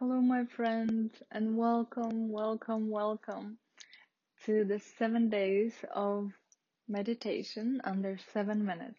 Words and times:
Hello, 0.00 0.18
my 0.18 0.46
friends, 0.46 1.12
and 1.30 1.58
welcome, 1.58 2.32
welcome, 2.32 2.88
welcome 2.88 3.58
to 4.46 4.64
the 4.64 4.78
seven 4.96 5.28
days 5.28 5.74
of 5.94 6.32
meditation 6.88 7.82
under 7.84 8.16
seven 8.32 8.64
minutes. 8.64 8.98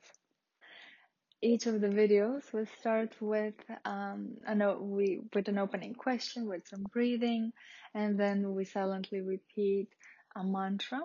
Each 1.41 1.65
of 1.65 1.81
the 1.81 1.87
videos 1.87 2.53
will 2.53 2.67
start 2.79 3.15
with 3.19 3.55
um, 3.83 4.37
an, 4.45 4.61
we, 4.91 5.21
with 5.33 5.47
an 5.47 5.57
opening 5.57 5.95
question, 5.95 6.47
with 6.47 6.67
some 6.67 6.83
breathing, 6.93 7.51
and 7.95 8.19
then 8.19 8.53
we 8.53 8.63
silently 8.63 9.21
repeat 9.21 9.87
a 10.35 10.43
mantra 10.43 11.01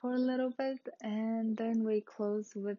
for 0.00 0.14
a 0.14 0.18
little 0.18 0.50
bit, 0.50 0.80
and 1.00 1.56
then 1.56 1.84
we 1.84 2.00
close 2.00 2.50
with 2.56 2.78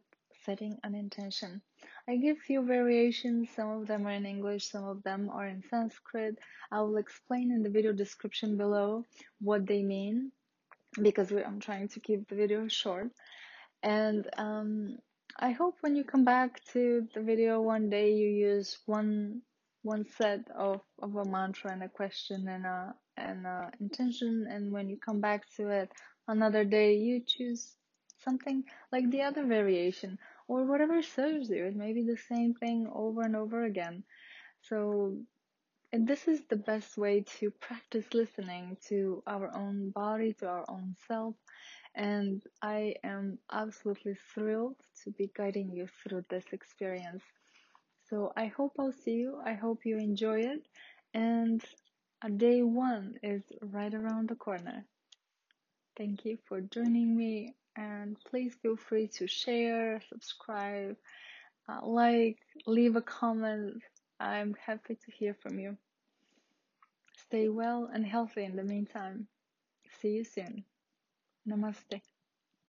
setting 0.49 0.79
an 0.83 0.95
intention. 0.95 1.61
I 2.07 2.15
give 2.15 2.39
few 2.39 2.65
variations, 2.65 3.49
some 3.55 3.69
of 3.69 3.87
them 3.87 4.07
are 4.07 4.17
in 4.19 4.25
English, 4.25 4.71
some 4.71 4.83
of 4.83 5.03
them 5.03 5.29
are 5.31 5.47
in 5.47 5.61
Sanskrit. 5.69 6.39
I 6.71 6.81
will 6.81 6.97
explain 6.97 7.51
in 7.51 7.61
the 7.61 7.69
video 7.69 7.93
description 7.93 8.57
below 8.57 9.05
what 9.39 9.67
they 9.67 9.83
mean 9.83 10.31
because 10.99 11.31
I'm 11.31 11.59
trying 11.59 11.87
to 11.89 11.99
keep 11.99 12.27
the 12.27 12.35
video 12.35 12.67
short. 12.67 13.11
And 13.83 14.27
um, 14.37 14.97
I 15.39 15.51
hope 15.51 15.75
when 15.81 15.95
you 15.95 16.03
come 16.03 16.25
back 16.25 16.61
to 16.73 17.07
the 17.13 17.21
video 17.21 17.61
one 17.61 17.89
day 17.89 18.13
you 18.13 18.29
use 18.51 18.79
one 18.87 19.41
one 19.83 20.05
set 20.17 20.41
of, 20.57 20.81
of 21.01 21.15
a 21.15 21.25
mantra 21.25 21.71
and 21.71 21.83
a 21.83 21.89
question 21.89 22.47
and 22.49 22.65
a 22.65 22.93
and 23.15 23.45
a 23.45 23.71
intention 23.79 24.45
and 24.49 24.71
when 24.73 24.89
you 24.89 24.97
come 24.97 25.21
back 25.21 25.41
to 25.55 25.69
it 25.69 25.89
another 26.27 26.65
day 26.65 26.95
you 26.97 27.21
choose 27.25 27.75
something 28.23 28.63
like 28.91 29.09
the 29.11 29.21
other 29.21 29.45
variation 29.45 30.17
or 30.49 30.65
whatever 30.65 31.01
serves 31.03 31.49
you. 31.49 31.65
It 31.67 31.77
may 31.77 31.93
be 31.93 32.03
the 32.03 32.17
same 32.17 32.55
thing 32.55 32.89
over 32.93 33.21
and 33.21 33.37
over 33.37 33.63
again. 33.65 34.03
So, 34.61 35.17
this 35.93 36.27
is 36.27 36.41
the 36.49 36.57
best 36.57 36.97
way 36.97 37.25
to 37.39 37.51
practice 37.51 38.05
listening 38.13 38.77
to 38.89 39.23
our 39.27 39.55
own 39.55 39.91
body, 39.91 40.33
to 40.35 40.47
our 40.47 40.65
own 40.69 40.95
self. 41.07 41.35
And 41.95 42.43
I 42.61 42.95
am 43.03 43.39
absolutely 43.51 44.15
thrilled 44.33 44.77
to 45.03 45.11
be 45.11 45.31
guiding 45.35 45.71
you 45.71 45.87
through 46.03 46.25
this 46.29 46.45
experience. 46.53 47.23
So 48.09 48.33
I 48.37 48.47
hope 48.47 48.73
I'll 48.79 48.93
see 48.93 49.13
you. 49.25 49.41
I 49.45 49.53
hope 49.53 49.85
you 49.85 49.97
enjoy 49.97 50.41
it. 50.41 50.67
And 51.13 51.63
day 52.37 52.63
one 52.63 53.15
is 53.23 53.43
right 53.61 53.93
around 53.93 54.29
the 54.29 54.35
corner. 54.35 54.85
Thank 55.99 56.23
you 56.23 56.37
for 56.47 56.61
joining 56.61 57.17
me 57.17 57.55
and 57.75 58.15
please 58.29 58.55
feel 58.61 58.77
free 58.77 59.09
to 59.17 59.27
share, 59.27 60.01
subscribe, 60.07 60.95
uh, 61.67 61.85
like, 61.85 62.37
leave 62.65 62.95
a 62.95 63.01
comment. 63.01 63.83
I'm 64.17 64.55
happy 64.65 64.95
to 64.95 65.11
hear 65.11 65.35
from 65.41 65.59
you. 65.59 65.75
Stay 67.17 67.49
well 67.49 67.89
and 67.93 68.05
healthy 68.05 68.45
in 68.45 68.55
the 68.55 68.63
meantime. 68.63 69.27
See 69.99 70.11
you 70.11 70.23
soon. 70.23 70.63
Namaste. 71.45 71.99